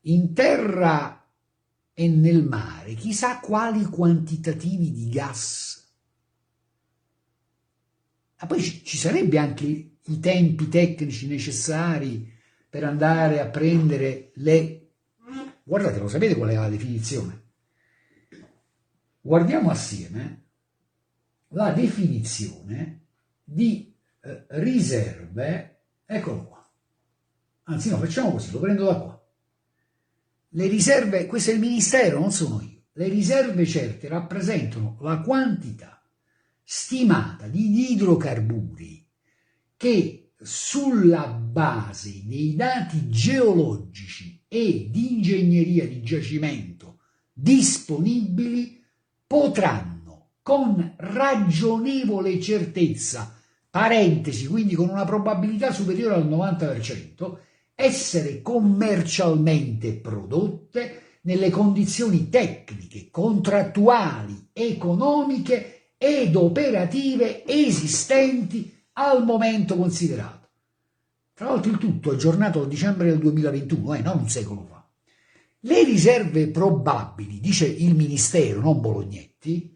[0.01, 1.27] in terra
[1.93, 5.82] e nel mare chissà quali quantitativi di gas.
[8.43, 9.65] Ma poi ci sarebbe anche
[10.03, 12.29] i tempi tecnici necessari
[12.69, 14.89] per andare a prendere le...
[15.63, 17.41] Guardate, lo sapete qual è la definizione?
[19.21, 20.41] Guardiamo assieme
[21.51, 23.05] la definizione
[23.45, 26.69] di eh, riserve, eccolo qua.
[27.63, 29.25] Anzi no, facciamo così, lo prendo da qua.
[30.49, 32.81] Le riserve, questo è il Ministero, non sono io.
[32.91, 35.92] Le riserve certe rappresentano la quantità
[36.63, 39.05] stimata di idrocarburi
[39.77, 46.99] che sulla base dei dati geologici e di ingegneria di giacimento
[47.31, 48.81] disponibili
[49.25, 53.35] potranno con ragionevole certezza,
[53.69, 57.37] parentesi, quindi con una probabilità superiore al 90%,
[57.73, 65.72] essere commercialmente prodotte nelle condizioni tecniche, contrattuali, economiche
[66.03, 70.49] ed operative esistenti al momento considerato.
[71.33, 74.85] Tra l'altro il tutto aggiornato al dicembre del 2021, eh, non un secolo fa.
[75.61, 79.73] Le riserve probabili, dice il Ministero, non Bolognetti,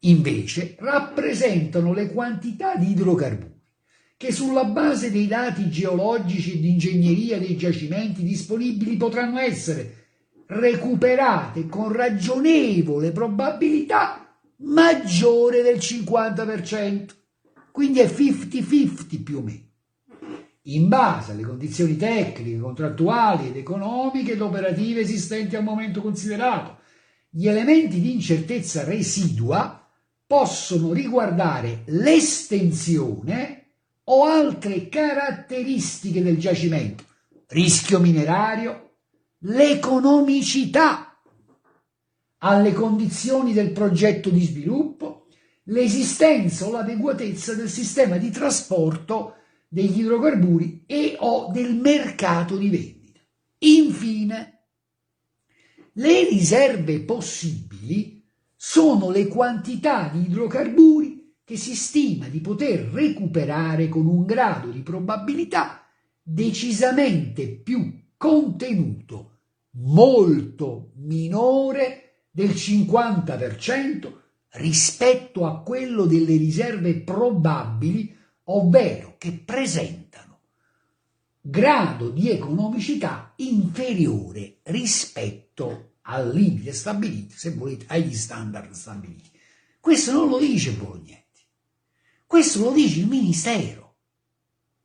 [0.00, 3.54] invece rappresentano le quantità di idrocarburi
[4.16, 10.06] che sulla base dei dati geologici e di ingegneria dei giacimenti disponibili potranno essere
[10.46, 14.25] recuperate con ragionevole probabilità
[14.58, 17.08] maggiore del 50%,
[17.72, 19.64] quindi è 50-50 più o meno,
[20.62, 26.78] in base alle condizioni tecniche, contrattuali ed economiche ed operative esistenti al momento considerato.
[27.28, 29.86] Gli elementi di incertezza residua
[30.26, 33.66] possono riguardare l'estensione
[34.04, 37.04] o altre caratteristiche del giacimento,
[37.48, 38.92] rischio minerario,
[39.40, 41.05] l'economicità
[42.38, 45.26] alle condizioni del progetto di sviluppo,
[45.64, 49.34] l'esistenza o l'adeguatezza del sistema di trasporto
[49.68, 53.20] degli idrocarburi e o del mercato di vendita.
[53.58, 54.52] Infine,
[55.92, 58.22] le riserve possibili
[58.54, 64.80] sono le quantità di idrocarburi che si stima di poter recuperare con un grado di
[64.80, 65.86] probabilità
[66.20, 69.38] decisamente più contenuto,
[69.78, 72.05] molto minore
[72.36, 74.12] del 50%
[74.56, 78.14] rispetto a quello delle riserve probabili,
[78.44, 80.40] ovvero che presentano
[81.40, 89.30] grado di economicità inferiore rispetto al limite stabilito, se volete, agli standard stabiliti.
[89.80, 91.40] Questo non lo dice Bolognetti,
[92.26, 93.94] questo lo dice il Ministero.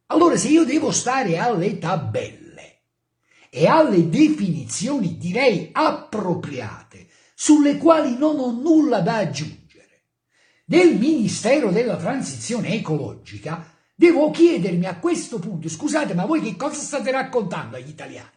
[0.05, 2.83] Allora se io devo stare alle tabelle
[3.49, 6.90] e alle definizioni direi appropriate,
[7.41, 10.03] sulle quali non ho nulla da aggiungere,
[10.63, 13.65] del Ministero della Transizione Ecologica,
[13.95, 18.29] devo chiedermi a questo punto, scusate, ma voi che cosa state raccontando agli italiani?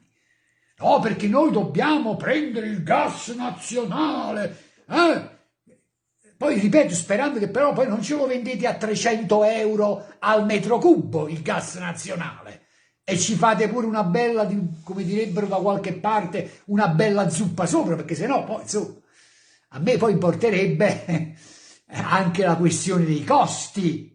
[0.78, 4.56] No, perché noi dobbiamo prendere il gas nazionale,
[4.88, 5.32] eh?
[6.38, 10.78] Poi ripeto, sperando che però poi non ce lo vendete a 300 euro al metro
[10.78, 12.63] cubo il gas nazionale
[13.04, 14.48] e ci fate pure una bella,
[14.82, 18.94] come direbbero da qualche parte, una bella zuppa sopra, perché se no poi insomma,
[19.68, 21.36] a me poi importerebbe
[21.92, 24.10] anche la questione dei costi.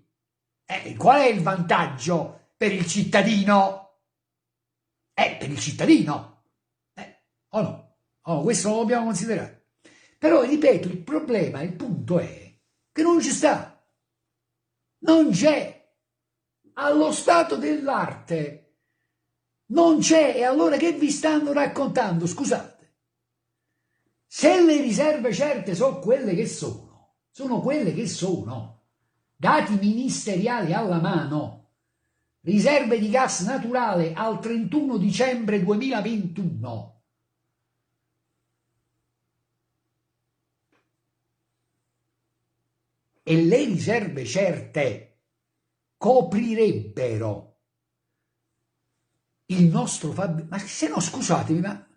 [0.66, 3.98] Eh, qual è il vantaggio per il cittadino?
[5.14, 6.44] Eh, per il cittadino.
[6.94, 7.96] Eh, o no?
[8.24, 9.68] Oh, questo lo dobbiamo considerare.
[10.18, 12.54] Però, ripeto, il problema, il punto è
[12.92, 13.84] che non ci sta.
[15.00, 15.78] Non c'è.
[16.74, 18.69] Allo stato dell'arte
[19.70, 20.36] non c'è.
[20.36, 22.28] E allora che vi stanno raccontando?
[22.28, 22.78] Scusate.
[24.26, 28.82] Se le riserve certe sono quelle che sono, sono quelle che sono,
[29.36, 31.70] dati ministeriali alla mano,
[32.42, 37.02] riserve di gas naturale al 31 dicembre 2021,
[43.24, 45.18] e le riserve certe
[45.98, 47.49] coprirebbero
[49.52, 51.88] il nostro fabbisogno, ma se no scusatemi, ma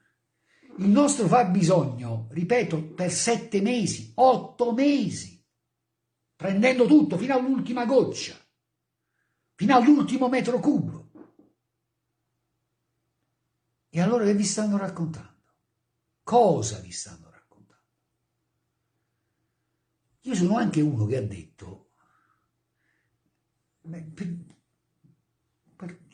[0.79, 5.45] il nostro fabbisogno, ripeto, per sette mesi, otto mesi,
[6.35, 8.35] prendendo tutto fino all'ultima goccia,
[9.55, 11.11] fino all'ultimo metro cubo.
[13.91, 15.31] E allora che vi stanno raccontando?
[16.23, 17.83] Cosa vi stanno raccontando?
[20.23, 21.91] Io sono anche uno che ha detto,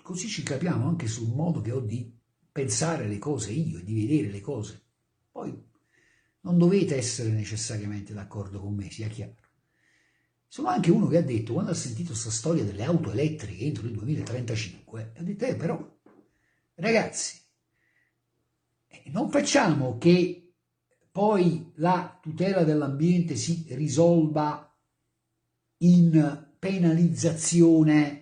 [0.09, 2.11] così ci capiamo anche sul modo che ho di
[2.51, 4.83] pensare le cose io e di vedere le cose.
[5.31, 5.55] Poi
[6.41, 9.35] non dovete essere necessariamente d'accordo con me, sia chiaro.
[10.47, 13.87] Sono anche uno che ha detto, quando ha sentito questa storia delle auto elettriche entro
[13.87, 15.99] il 2035, ha detto, eh però,
[16.77, 17.43] ragazzi,
[18.87, 20.55] eh, non facciamo che
[21.13, 24.75] poi la tutela dell'ambiente si risolva
[25.81, 28.18] in penalizzazione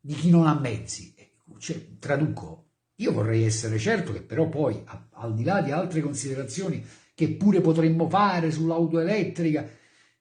[0.00, 1.14] di chi non ha mezzi.
[1.58, 6.84] Cioè, traduco, io vorrei essere certo che però poi, al di là di altre considerazioni
[7.14, 9.68] che pure potremmo fare sull'auto elettrica,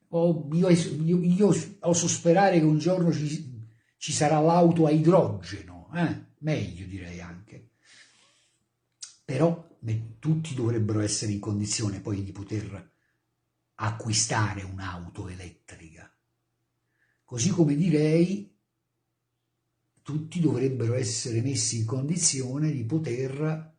[0.10, 3.68] io, io, io, oso sperare che un giorno ci,
[3.98, 6.26] ci sarà l'auto a idrogeno, eh?
[6.40, 7.70] meglio direi anche.
[9.26, 9.68] Però
[10.20, 12.92] tutti dovrebbero essere in condizione poi di poter
[13.76, 16.12] acquistare un'auto elettrica.
[17.24, 18.57] Così come direi,
[20.08, 23.76] tutti dovrebbero essere messi in condizione di poter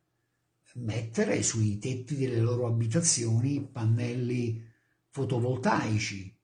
[0.74, 4.62] mettere sui tetti delle loro abitazioni pannelli
[5.08, 6.36] fotovoltaici.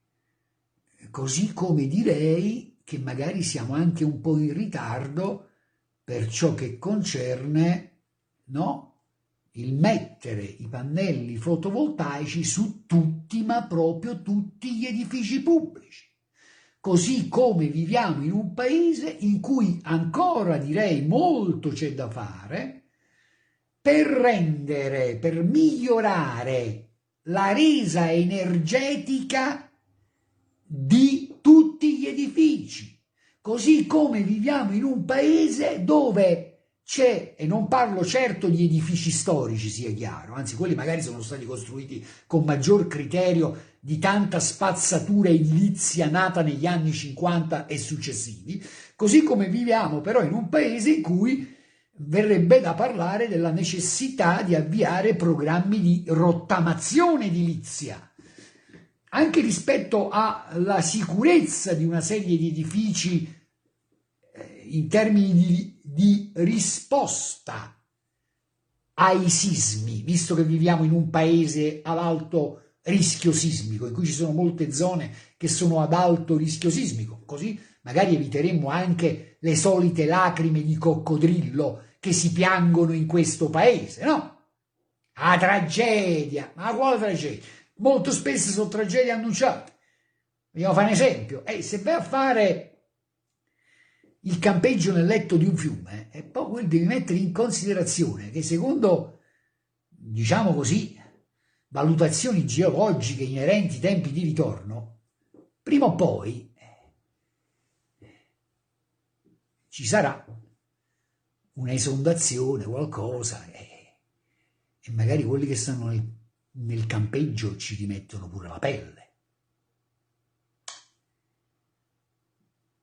[1.11, 5.49] Così come direi che magari siamo anche un po' in ritardo
[6.03, 7.91] per ciò che concerne
[8.45, 9.01] no,
[9.51, 16.14] il mettere i pannelli fotovoltaici su tutti, ma proprio tutti gli edifici pubblici.
[16.85, 22.83] Così come viviamo in un paese in cui ancora direi molto c'è da fare
[23.81, 26.89] per rendere, per migliorare
[27.23, 29.67] la resa energetica
[30.63, 33.01] di tutti gli edifici.
[33.41, 36.51] Così come viviamo in un paese dove
[36.85, 41.45] c'è, e non parlo certo di edifici storici, sia chiaro, anzi quelli magari sono stati
[41.45, 48.65] costruiti con maggior criterio di tanta spazzatura edilizia nata negli anni 50 e successivi,
[48.95, 51.55] così come viviamo però in un paese in cui
[51.97, 58.11] verrebbe da parlare della necessità di avviare programmi di rottamazione edilizia,
[59.09, 63.31] anche rispetto alla sicurezza di una serie di edifici
[64.33, 67.79] eh, in termini di, di risposta
[68.95, 74.13] ai sismi, visto che viviamo in un paese ad alto rischio sismico, in cui ci
[74.13, 80.05] sono molte zone che sono ad alto rischio sismico, così magari eviteremmo anche le solite
[80.05, 84.33] lacrime di coccodrillo che si piangono in questo paese, no?
[85.13, 87.43] La tragedia, ma quale tragedia?
[87.77, 89.73] Molto spesso sono tragedie annunciate.
[90.51, 91.45] Vogliamo fare un esempio?
[91.45, 92.71] Eh, se vai a fare
[94.21, 99.19] il campeggio nel letto di un fiume, e poi devi mettere in considerazione che secondo,
[99.87, 100.94] diciamo così,
[101.75, 105.01] valutazioni geologiche inerenti ai tempi di ritorno,
[105.61, 106.53] prima o poi
[109.67, 110.25] ci sarà
[111.51, 113.97] un'esondazione, qualcosa, e,
[114.79, 116.17] e, magari quelli che stanno nel,
[116.51, 119.13] nel campeggio ci rimettono pure la pelle.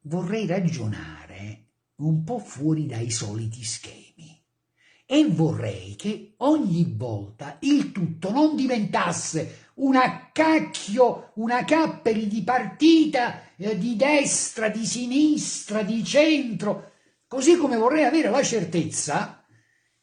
[0.02, 4.01] Vorrei ragionare un po' fuori dai soliti schemi
[5.12, 13.54] e vorrei che ogni volta il tutto non diventasse una cacchio, una capperi di partita
[13.56, 16.92] eh, di destra, di sinistra, di centro,
[17.32, 19.42] Così come vorrei avere la certezza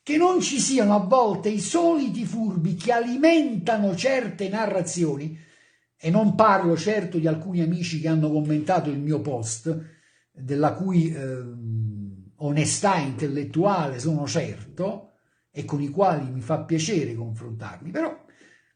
[0.01, 5.37] che non ci siano a volte i soliti furbi che alimentano certe narrazioni,
[5.95, 9.79] e non parlo certo di alcuni amici che hanno commentato il mio post,
[10.31, 11.37] della cui eh,
[12.39, 15.13] onestà intellettuale sono certo
[15.51, 18.25] e con i quali mi fa piacere confrontarmi, però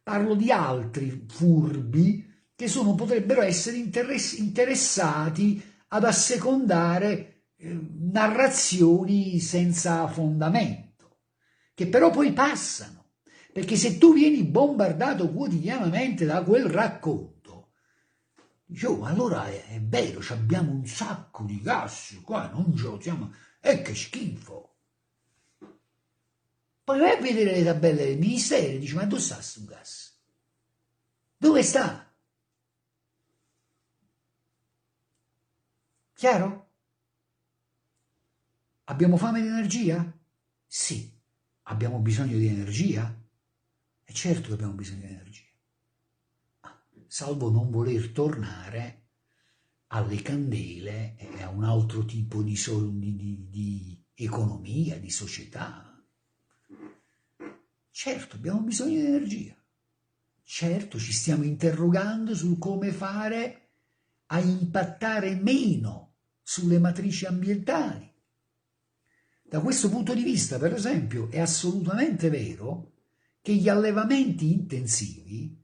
[0.02, 11.20] parlo di altri furbi che sono, potrebbero essere interessati ad assecondare narrazioni senza fondamento,
[11.74, 13.12] che però poi passano,
[13.52, 17.72] perché se tu vieni bombardato quotidianamente da quel racconto,
[18.66, 23.32] dici, oh, allora è, è vero, abbiamo un sacco di gas, qua non giochiamo,
[23.66, 24.76] e che schifo.
[26.84, 30.20] Poi vai a vedere le tabelle del ministero e dici, ma dove sta questo gas?
[31.38, 32.14] Dove sta?
[36.14, 36.72] Chiaro?
[38.84, 40.12] Abbiamo fame di energia?
[40.68, 41.10] Sì.
[41.64, 43.18] Abbiamo bisogno di energia?
[44.04, 45.48] È certo che abbiamo bisogno di energia.
[47.08, 49.03] salvo non voler tornare
[49.96, 56.04] alle candele a un altro tipo di, di, di, di economia, di società.
[57.92, 59.56] Certo, abbiamo bisogno di energia.
[60.44, 63.70] Certo, ci stiamo interrogando su come fare
[64.28, 68.12] a impattare meno sulle matrici ambientali.
[69.44, 72.94] Da questo punto di vista, per esempio, è assolutamente vero
[73.42, 75.63] che gli allevamenti intensivi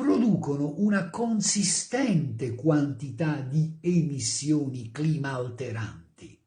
[0.00, 6.42] producono una consistente quantità di emissioni climalteranti,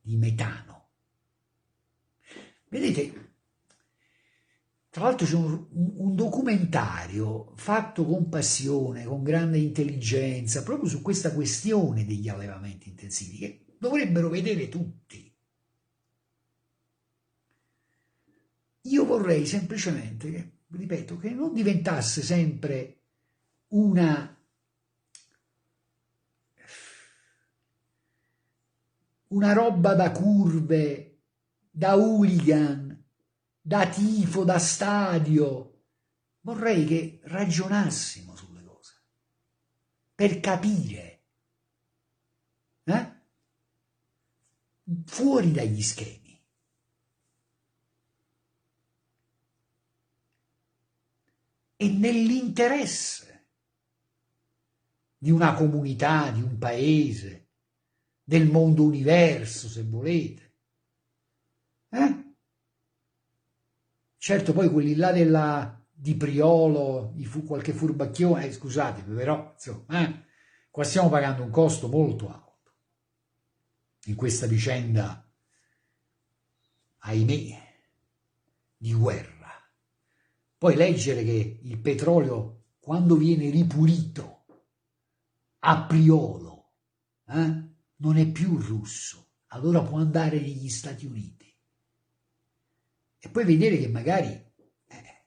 [0.00, 0.88] di metano.
[2.68, 3.30] Vedete,
[4.90, 11.32] tra l'altro c'è un, un, documentario fatto con passione, con grande intelligenza, proprio su questa
[11.32, 15.32] questione degli allevamenti intensivi, che dovrebbero vedere tutti.
[18.82, 23.00] Io vorrei semplicemente, che, ripeto, che non diventasse sempre
[23.68, 24.36] una
[29.28, 31.18] una roba da curve,
[31.70, 33.04] da hooligan,
[33.60, 35.72] da tifo, da stadio.
[36.40, 38.94] Vorrei che ragionassimo sulle cose
[40.14, 41.22] per capire,
[42.84, 43.14] eh?
[45.04, 46.25] fuori dagli schemi.
[51.76, 53.46] E nell'interesse
[55.18, 57.48] di una comunità, di un paese,
[58.22, 60.54] del mondo universo, se volete.
[61.90, 62.24] Eh?
[64.16, 70.24] Certo, poi quelli là della, di Priolo, fu, qualche furbacchione, eh, scusate, però, insomma, eh,
[70.70, 72.74] qua stiamo pagando un costo molto alto
[74.06, 75.24] in questa vicenda,
[76.98, 77.74] ahimè,
[78.76, 79.35] di guerra.
[80.66, 84.46] Poi leggere che il petrolio, quando viene ripulito
[85.60, 86.72] a Priolo,
[87.28, 91.56] eh, non è più russo, allora può andare negli Stati Uniti.
[93.16, 94.44] E poi vedere che magari
[94.88, 95.24] eh,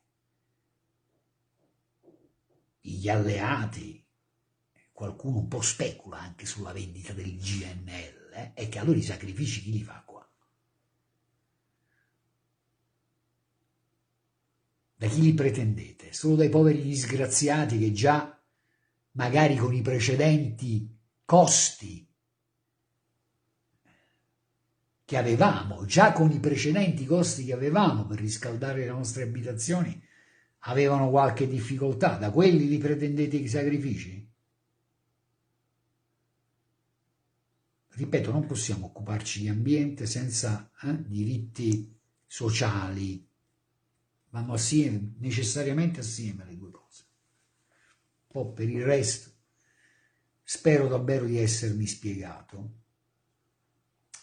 [2.82, 4.06] gli alleati,
[4.92, 9.62] qualcuno un po' specula anche sulla vendita del GNL, eh, e che allora i sacrifici
[9.62, 10.20] chi li fa qua?
[15.00, 16.12] Da chi li pretendete?
[16.12, 18.38] Solo dai poveri disgraziati che già
[19.12, 20.94] magari con i precedenti
[21.24, 22.06] costi
[25.06, 30.04] che avevamo, già con i precedenti costi che avevamo per riscaldare le nostre abitazioni,
[30.64, 32.18] avevano qualche difficoltà.
[32.18, 34.30] Da quelli li pretendete i sacrifici?
[37.88, 41.98] Ripeto, non possiamo occuparci di ambiente senza eh, diritti
[42.28, 43.29] sociali.
[44.30, 47.04] Vanno assieme, necessariamente assieme le due cose.
[48.28, 49.32] Poi per il resto,
[50.44, 52.78] spero davvero di essermi spiegato.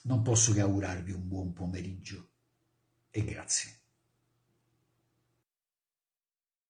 [0.02, 2.28] Non posso che augurarvi un buon pomeriggio
[3.10, 3.85] e grazie.